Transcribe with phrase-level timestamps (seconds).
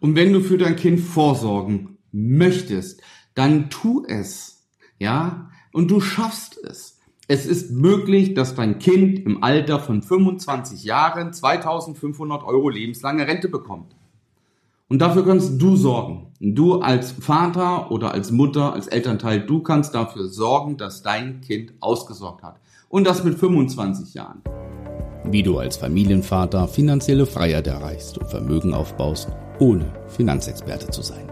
[0.00, 3.00] Und wenn du für dein Kind vorsorgen möchtest,
[3.34, 4.66] dann tu es.
[4.98, 5.50] Ja?
[5.72, 6.98] Und du schaffst es.
[7.26, 13.48] Es ist möglich, dass dein Kind im Alter von 25 Jahren 2500 Euro lebenslange Rente
[13.48, 13.94] bekommt.
[14.88, 16.32] Und dafür kannst du sorgen.
[16.40, 21.74] Du als Vater oder als Mutter, als Elternteil, du kannst dafür sorgen, dass dein Kind
[21.80, 22.58] ausgesorgt hat.
[22.88, 24.40] Und das mit 25 Jahren.
[25.24, 29.28] Wie du als Familienvater finanzielle Freiheit erreichst und Vermögen aufbaust,
[29.58, 31.28] ohne Finanzexperte zu sein.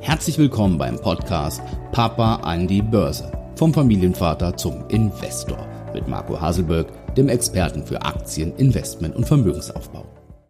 [0.00, 1.62] Herzlich willkommen beim Podcast
[1.92, 3.32] Papa an die Börse.
[3.56, 10.04] Vom Familienvater zum Investor mit Marco Haselberg, dem Experten für Aktien, Investment und Vermögensaufbau.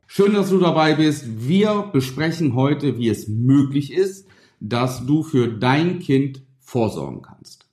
[0.07, 1.25] Schön, dass du dabei bist.
[1.47, 4.27] Wir besprechen heute, wie es möglich ist,
[4.61, 7.69] dass du für dein Kind vorsorgen kannst.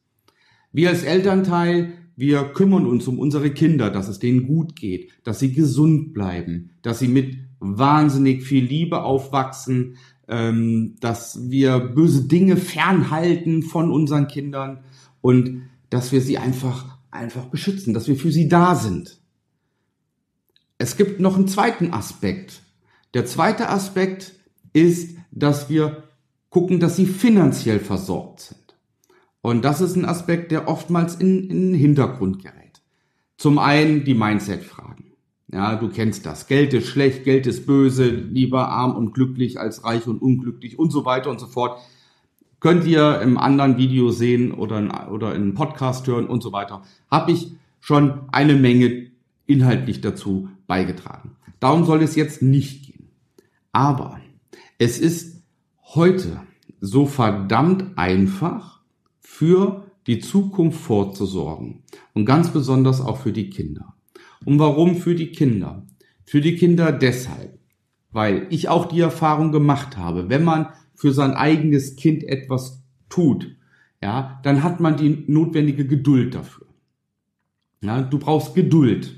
[0.74, 5.40] Wir als Elternteil, wir kümmern uns um unsere Kinder, dass es denen gut geht, dass
[5.40, 12.58] sie gesund bleiben, dass sie mit wahnsinnig viel Liebe aufwachsen, ähm, dass wir böse Dinge
[12.58, 14.84] fernhalten von unseren Kindern
[15.22, 19.20] und dass wir sie einfach, einfach beschützen, dass wir für sie da sind.
[20.78, 22.62] Es gibt noch einen zweiten Aspekt.
[23.16, 24.34] Der zweite Aspekt
[24.74, 26.04] ist, dass wir
[26.52, 28.61] gucken, dass sie finanziell versorgt sind.
[29.42, 32.82] Und das ist ein Aspekt, der oftmals in, in den Hintergrund gerät.
[33.38, 35.14] Zum einen die Mindset-Fragen.
[35.52, 36.48] Ja, du kennst das.
[36.48, 40.92] Geld ist schlecht, Geld ist böse, lieber arm und glücklich als reich und unglücklich und
[40.92, 41.82] so weiter und so fort.
[42.60, 46.84] Könnt ihr im anderen Video sehen oder in, oder in Podcast hören und so weiter.
[47.10, 49.12] Habe ich schon eine Menge
[49.48, 51.36] inhaltlich dazu beigetragen.
[51.60, 53.10] Darum soll es jetzt nicht gehen.
[53.72, 54.20] Aber
[54.78, 55.44] es ist
[55.96, 56.42] heute
[56.80, 58.81] so verdammt einfach
[59.32, 63.96] für die Zukunft vorzusorgen und ganz besonders auch für die Kinder.
[64.44, 65.88] Und warum für die Kinder?
[66.26, 67.58] Für die Kinder deshalb,
[68.12, 73.56] weil ich auch die Erfahrung gemacht habe, wenn man für sein eigenes Kind etwas tut,
[74.04, 76.68] ja, dann hat man die notwendige Geduld dafür.
[77.82, 79.16] Ja, du brauchst Geduld.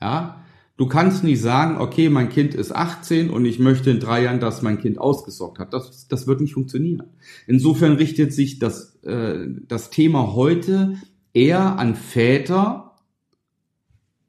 [0.00, 0.37] Ja,
[0.78, 4.40] du kannst nicht sagen, okay, mein Kind ist 18 und ich möchte in drei Jahren,
[4.40, 5.74] dass mein Kind ausgesorgt hat.
[5.74, 7.02] Das, das wird nicht funktionieren.
[7.46, 10.94] Insofern richtet sich das, äh, das Thema heute
[11.34, 12.96] eher an Väter,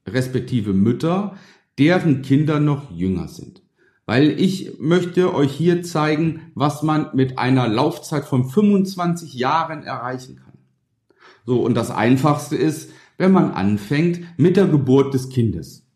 [0.06, 1.36] respektive Mütter,
[1.78, 3.62] deren Kinder noch jünger sind.
[4.04, 10.36] Weil ich möchte euch hier zeigen, was man mit einer Laufzeit von 25 Jahren erreichen
[10.36, 10.58] kann.
[11.46, 15.86] So, und das Einfachste ist, wenn man anfängt mit der Geburt des Kindes.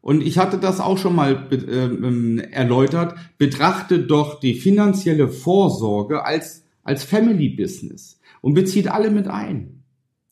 [0.00, 3.14] Und ich hatte das auch schon mal äh, erläutert.
[3.38, 9.82] Betrachte doch die finanzielle Vorsorge als, als Family Business und bezieht alle mit ein.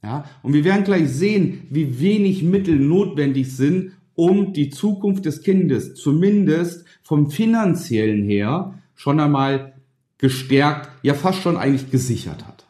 [0.03, 5.43] Ja, und wir werden gleich sehen, wie wenig Mittel notwendig sind, um die Zukunft des
[5.43, 9.75] Kindes zumindest vom finanziellen her schon einmal
[10.19, 12.67] gestärkt, ja fast schon eigentlich gesichert hat.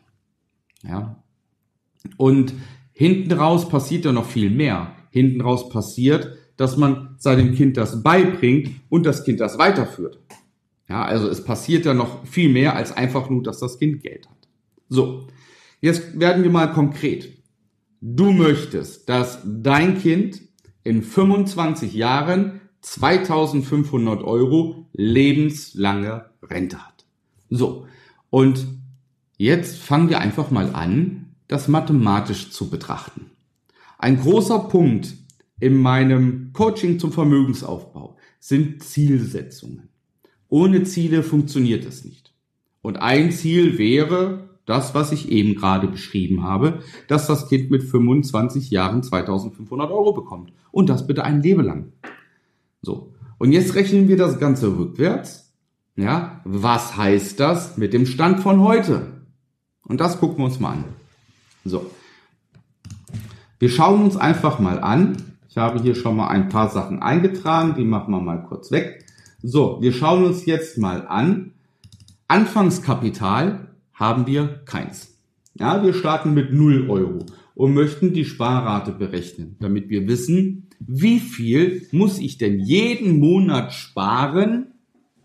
[0.83, 1.23] Ja.
[2.17, 2.55] Und
[2.99, 4.91] Hinten raus passiert ja noch viel mehr.
[5.11, 10.19] Hinten raus passiert, dass man seinem Kind das beibringt und das Kind das weiterführt.
[10.89, 14.29] Ja, also es passiert ja noch viel mehr als einfach nur, dass das Kind Geld
[14.29, 14.49] hat.
[14.89, 15.29] So,
[15.81, 17.33] jetzt werden wir mal konkret.
[18.01, 20.41] Du möchtest, dass dein Kind
[20.83, 27.05] in 25 Jahren 2500 Euro lebenslange Rente hat.
[27.51, 27.87] So,
[28.31, 28.67] und
[29.37, 33.31] jetzt fangen wir einfach mal an, das mathematisch zu betrachten.
[33.99, 35.15] Ein großer Punkt
[35.61, 39.89] in meinem Coaching zum Vermögensaufbau sind Zielsetzungen.
[40.49, 42.33] Ohne Ziele funktioniert es nicht.
[42.81, 47.83] Und ein Ziel wäre das, was ich eben gerade beschrieben habe, dass das Kind mit
[47.83, 50.53] 25 Jahren 2500 Euro bekommt.
[50.71, 51.93] Und das bitte ein Leben lang.
[52.83, 53.15] So.
[53.39, 55.53] Und jetzt rechnen wir das Ganze rückwärts.
[55.97, 59.23] Ja, was heißt das mit dem Stand von heute?
[59.83, 60.85] Und das gucken wir uns mal an.
[61.65, 61.91] So.
[63.59, 65.17] Wir schauen uns einfach mal an.
[65.59, 69.05] Habe hier schon mal ein paar Sachen eingetragen, die machen wir mal kurz weg.
[69.43, 71.53] So, wir schauen uns jetzt mal an.
[72.27, 75.19] Anfangskapital haben wir keins.
[75.55, 81.19] Ja, wir starten mit 0 Euro und möchten die Sparrate berechnen, damit wir wissen, wie
[81.19, 84.75] viel muss ich denn jeden Monat sparen,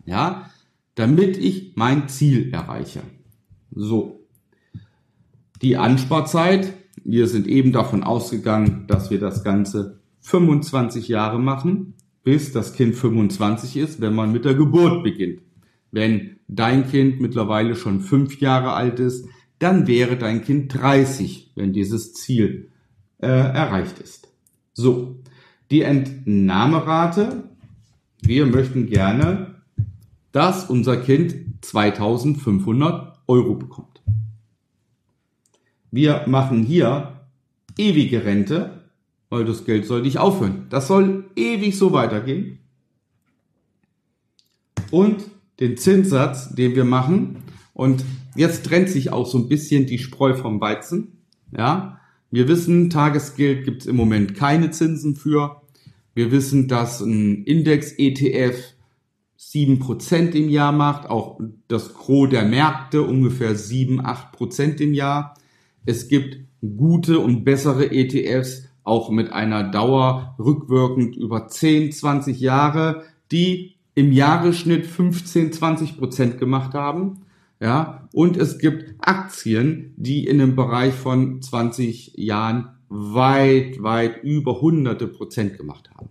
[0.04, 0.50] ja,
[0.96, 3.02] damit ich mein Ziel erreiche.
[3.72, 4.20] So,
[5.62, 6.72] die Ansparzeit,
[7.04, 12.94] wir sind eben davon ausgegangen, dass wir das Ganze 25 Jahre machen, bis das Kind
[12.94, 15.40] 25 ist, wenn man mit der Geburt beginnt.
[15.90, 19.26] Wenn dein Kind mittlerweile schon fünf Jahre alt ist,
[19.58, 22.70] dann wäre dein Kind 30, wenn dieses Ziel
[23.18, 24.28] äh, erreicht ist.
[24.72, 25.20] So,
[25.70, 27.44] die Entnahmerate,
[28.22, 29.54] wir möchten gerne
[30.34, 34.02] dass unser Kind 2500 Euro bekommt.
[35.92, 37.20] Wir machen hier
[37.78, 38.83] ewige Rente,
[39.34, 40.66] weil das Geld soll nicht aufhören.
[40.70, 42.60] Das soll ewig so weitergehen.
[44.92, 45.24] Und
[45.58, 47.42] den Zinssatz, den wir machen,
[47.72, 48.04] und
[48.36, 51.24] jetzt trennt sich auch so ein bisschen die Spreu vom Weizen.
[51.50, 51.98] Ja,
[52.30, 55.62] wir wissen, Tagesgeld gibt es im Moment keine Zinsen für.
[56.14, 58.56] Wir wissen, dass ein Index-ETF
[59.36, 65.34] 7% im Jahr macht, auch das Gros der Märkte ungefähr 7, 8% im Jahr.
[65.84, 73.02] Es gibt gute und bessere ETFs, auch mit einer Dauer rückwirkend über 10, 20 Jahre,
[73.32, 77.22] die im Jahresschnitt 15, 20 Prozent gemacht haben.
[77.60, 84.60] Ja, und es gibt Aktien, die in einem Bereich von 20 Jahren weit, weit über
[84.60, 86.08] hunderte Prozent gemacht haben.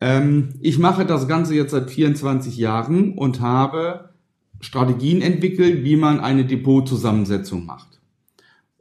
[0.00, 4.10] Ähm, ich mache das Ganze jetzt seit 24 Jahren und habe
[4.60, 8.00] Strategien entwickelt, wie man eine Depotzusammensetzung macht.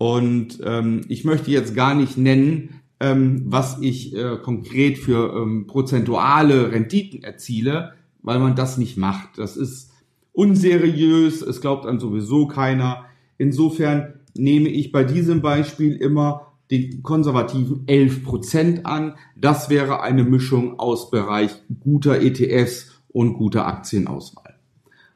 [0.03, 5.65] Und ähm, ich möchte jetzt gar nicht nennen, ähm, was ich äh, konkret für ähm,
[5.65, 9.37] prozentuale Renditen erziele, weil man das nicht macht.
[9.37, 9.91] Das ist
[10.33, 13.05] unseriös, es glaubt an sowieso keiner.
[13.37, 19.15] Insofern nehme ich bei diesem Beispiel immer die konservativen 11% an.
[19.37, 24.55] Das wäre eine Mischung aus Bereich guter ETFs und guter Aktienauswahl.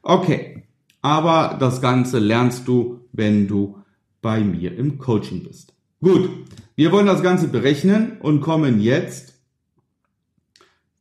[0.01, 0.63] Okay,
[1.01, 3.75] aber das Ganze lernst du, wenn du
[4.21, 5.73] bei mir im Coaching bist.
[6.01, 6.29] Gut,
[6.75, 9.33] wir wollen das Ganze berechnen und kommen jetzt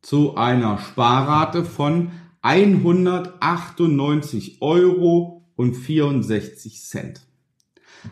[0.01, 7.21] zu einer Sparrate von 198 Euro und 64 Cent.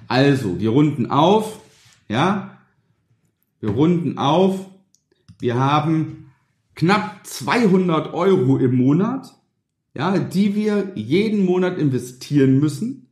[0.08, 1.60] Also, wir runden auf,
[2.08, 2.58] ja,
[3.60, 4.68] wir runden auf,
[5.38, 6.32] wir haben
[6.74, 9.32] knapp 200 Euro im Monat,
[9.94, 13.03] ja, die wir jeden Monat investieren müssen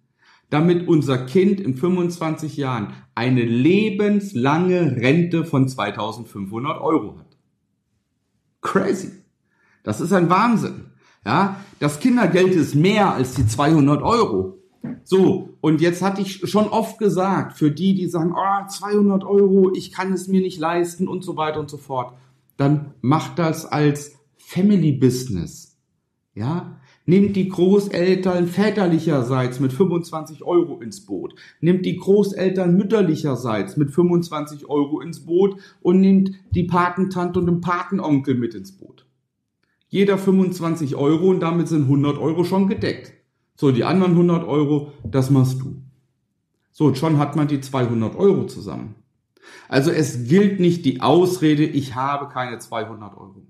[0.53, 7.39] damit unser Kind in 25 Jahren eine lebenslange Rente von 2500 Euro hat.
[8.61, 9.13] Crazy.
[9.83, 10.91] Das ist ein Wahnsinn.
[11.25, 14.59] Ja, das Kindergeld ist mehr als die 200 Euro.
[15.05, 19.73] So, und jetzt hatte ich schon oft gesagt, für die, die sagen, oh, 200 Euro,
[19.75, 22.15] ich kann es mir nicht leisten und so weiter und so fort,
[22.59, 25.79] dann macht das als Family Business.
[26.35, 26.79] Ja,
[27.13, 31.35] Nimmt die Großeltern väterlicherseits mit 25 Euro ins Boot.
[31.61, 37.61] Nimmt die Großeltern mütterlicherseits mit 25 Euro ins Boot und nimmt die Patentante und den
[37.61, 39.05] Patenonkel mit ins Boot.
[39.91, 43.13] Jeder 25 Euro und damit sind 100 Euro schon gedeckt.
[43.57, 45.83] So, die anderen 100 Euro, das machst du.
[46.71, 48.95] So, und schon hat man die 200 Euro zusammen.
[49.69, 53.43] Also es gilt nicht die Ausrede, ich habe keine 200 Euro.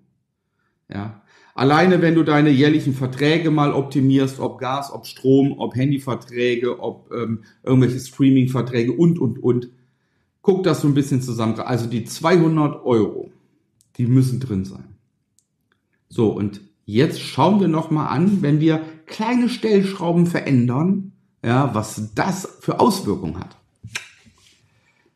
[0.89, 1.23] Ja,
[1.55, 7.11] Alleine wenn du deine jährlichen Verträge mal optimierst, ob Gas, ob Strom, ob Handyverträge, ob
[7.13, 9.69] ähm, irgendwelche Streaming-Verträge und, und, und.
[10.41, 11.59] Guck das so ein bisschen zusammen.
[11.61, 13.31] Also die 200 Euro,
[13.97, 14.97] die müssen drin sein.
[16.09, 21.13] So, und jetzt schauen wir nochmal an, wenn wir kleine Stellschrauben verändern,
[21.45, 23.57] ja, was das für Auswirkungen hat.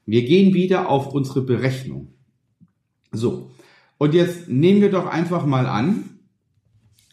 [0.05, 2.09] Wir gehen wieder auf unsere Berechnung.
[3.11, 3.51] So,
[3.99, 6.16] und jetzt nehmen wir doch einfach mal an,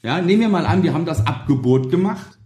[0.04, 2.38] ja, nehmen wir mal an, wir haben das Abgeburt gemacht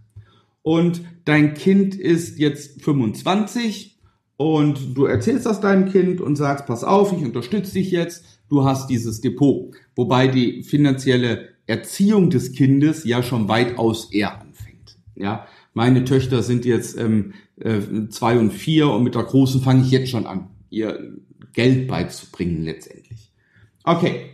[0.62, 3.98] und dein Kind ist jetzt 25
[4.36, 8.64] und du erzählst das deinem Kind und sagst, pass auf, ich unterstütze dich jetzt, du
[8.64, 9.74] hast dieses Depot.
[9.96, 14.96] Wobei die finanzielle Erziehung des Kindes ja schon weitaus eher anfängt.
[15.16, 17.80] Ja, meine Töchter sind jetzt ähm, äh,
[18.10, 21.16] zwei und vier und mit der Großen fange ich jetzt schon an, ihr
[21.52, 23.32] Geld beizubringen letztendlich.
[23.82, 24.30] Okay,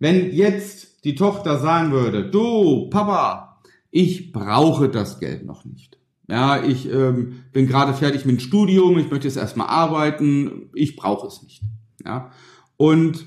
[0.00, 3.60] wenn jetzt die Tochter sagen würde, du, Papa,
[3.92, 6.00] ich brauche das Geld noch nicht.
[6.28, 10.96] Ja, ich ähm, bin gerade fertig mit dem Studium, ich möchte jetzt erstmal arbeiten, ich
[10.96, 11.62] brauche es nicht.
[12.04, 12.32] Ja,
[12.76, 13.24] und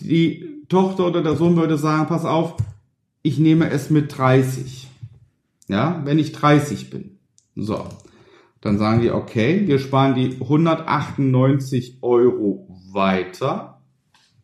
[0.00, 2.54] die Tochter oder der Sohn würde sagen, pass auf,
[3.22, 4.86] ich nehme es mit 30.
[5.66, 7.18] Ja, wenn ich 30 bin.
[7.56, 7.84] So.
[8.60, 13.82] Dann sagen die, okay, wir sparen die 198 Euro weiter.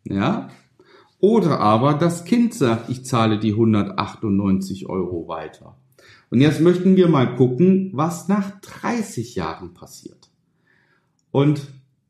[0.03, 0.49] Ja,
[1.25, 5.79] oder aber das Kind sagt, ich zahle die 198 Euro weiter.
[6.29, 10.29] Und jetzt möchten wir mal gucken, was nach 30 Jahren passiert.
[11.31, 11.63] Und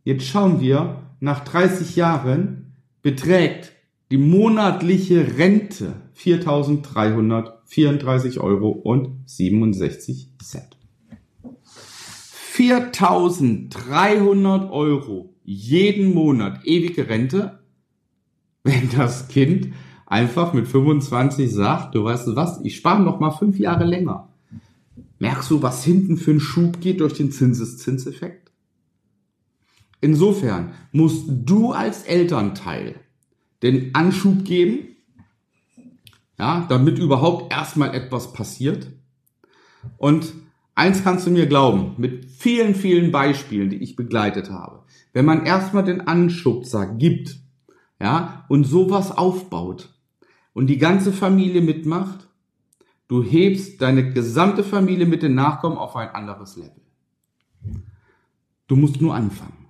[0.02, 3.70] jetzt schauen wir, nach 30 Jahren beträgt
[4.10, 10.76] die monatliche Rente 4.334 Euro und 67 Cent.
[12.52, 17.60] 4.300 Euro jeden Monat ewige Rente
[18.66, 19.74] wenn das Kind
[20.06, 24.28] einfach mit 25 sagt, du weißt was, ich spare noch mal fünf Jahre länger.
[25.18, 28.50] Merkst du, was hinten für einen Schub geht durch den Zinseszinseffekt?
[30.00, 32.96] Insofern musst du als Elternteil
[33.62, 34.96] den Anschub geben,
[36.38, 38.88] ja, damit überhaupt erstmal etwas passiert.
[39.96, 40.32] Und
[40.74, 45.46] eins kannst du mir glauben, mit vielen, vielen Beispielen, die ich begleitet habe, wenn man
[45.46, 47.43] erstmal den Anschubser gibt,
[48.00, 49.94] ja, und sowas aufbaut
[50.52, 52.28] und die ganze Familie mitmacht,
[53.08, 56.80] du hebst deine gesamte Familie mit den Nachkommen auf ein anderes Level.
[58.66, 59.66] Du musst nur anfangen.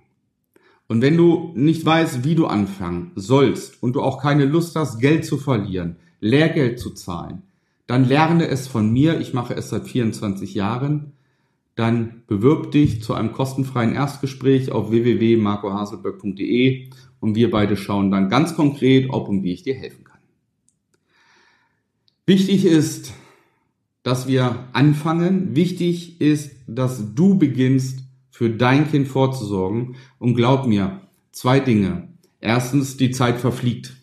[0.87, 4.99] Und wenn du nicht weißt, wie du anfangen sollst und du auch keine Lust hast,
[4.99, 7.41] Geld zu verlieren, Lehrgeld zu zahlen,
[7.87, 9.19] dann lerne es von mir.
[9.19, 11.13] Ich mache es seit 24 Jahren.
[11.75, 16.89] Dann bewirb dich zu einem kostenfreien Erstgespräch auf www.marcohaselberg.de
[17.19, 20.19] und wir beide schauen dann ganz konkret, ob und wie ich dir helfen kann.
[22.25, 23.13] Wichtig ist,
[24.03, 25.55] dass wir anfangen.
[25.55, 28.05] Wichtig ist, dass du beginnst,
[28.35, 29.95] für dein Kind vorzusorgen.
[30.19, 31.01] Und glaub mir,
[31.31, 32.09] zwei Dinge.
[32.41, 33.95] Erstens, die Zeit verfliegt.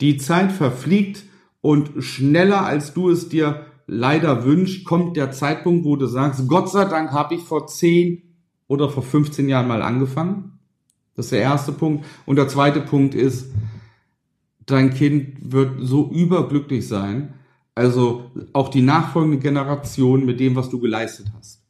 [0.00, 1.24] Die Zeit verfliegt
[1.60, 6.70] und schneller als du es dir leider wünschst, kommt der Zeitpunkt, wo du sagst, Gott
[6.70, 8.22] sei Dank habe ich vor 10
[8.68, 10.58] oder vor 15 Jahren mal angefangen.
[11.14, 12.04] Das ist der erste Punkt.
[12.26, 13.50] Und der zweite Punkt ist,
[14.66, 17.34] dein Kind wird so überglücklich sein,
[17.74, 21.62] also auch die nachfolgende Generation mit dem, was du geleistet hast.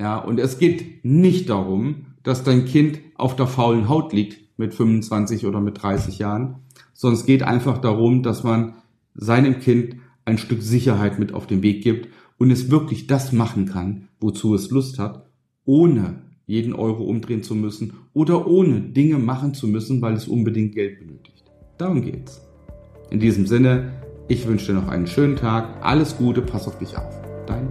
[0.00, 4.74] Ja, und es geht nicht darum, dass dein Kind auf der faulen Haut liegt mit
[4.74, 6.56] 25 oder mit 30 Jahren,
[6.94, 8.74] sondern es geht einfach darum, dass man
[9.14, 12.08] seinem Kind ein Stück Sicherheit mit auf den Weg gibt
[12.38, 15.26] und es wirklich das machen kann, wozu es Lust hat,
[15.64, 20.74] ohne jeden Euro umdrehen zu müssen oder ohne Dinge machen zu müssen, weil es unbedingt
[20.74, 21.44] Geld benötigt.
[21.78, 22.40] Darum geht's.
[23.10, 23.92] In diesem Sinne,
[24.28, 27.14] ich wünsche dir noch einen schönen Tag, alles Gute, pass auf dich auf.
[27.46, 27.68] Dein